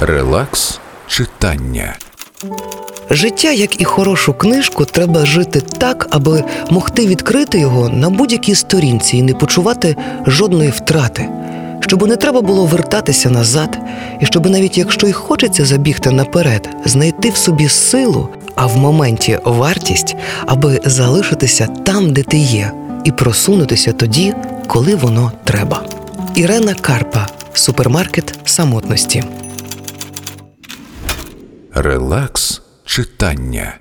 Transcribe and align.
Релакс 0.00 0.80
читання. 1.06 1.96
Життя, 3.10 3.50
як 3.52 3.80
і 3.80 3.84
хорошу 3.84 4.34
книжку, 4.34 4.84
треба 4.84 5.26
жити 5.26 5.60
так, 5.60 6.06
аби 6.10 6.44
могти 6.70 7.06
відкрити 7.06 7.58
його 7.58 7.88
на 7.88 8.10
будь-якій 8.10 8.54
сторінці 8.54 9.16
і 9.16 9.22
не 9.22 9.34
почувати 9.34 9.96
жодної 10.26 10.70
втрати. 10.70 11.28
Щоб 11.80 12.08
не 12.08 12.16
треба 12.16 12.40
було 12.40 12.66
вертатися 12.66 13.30
назад, 13.30 13.78
і 14.20 14.26
щоб 14.26 14.50
навіть 14.50 14.78
якщо 14.78 15.06
й 15.08 15.12
хочеться 15.12 15.64
забігти 15.64 16.10
наперед, 16.10 16.68
знайти 16.84 17.30
в 17.30 17.36
собі 17.36 17.68
силу, 17.68 18.28
а 18.54 18.66
в 18.66 18.76
моменті 18.76 19.38
вартість, 19.44 20.16
аби 20.46 20.80
залишитися 20.84 21.66
там, 21.66 22.12
де 22.12 22.22
ти 22.22 22.38
є, 22.38 22.72
і 23.04 23.12
просунутися 23.12 23.92
тоді, 23.92 24.34
коли 24.66 24.94
воно 24.94 25.32
треба. 25.44 25.82
Ірена 26.34 26.74
Карпа, 26.74 27.26
супермаркет 27.52 28.34
самотності. 28.44 29.24
Релакс 31.80 32.62
читання. 32.84 33.78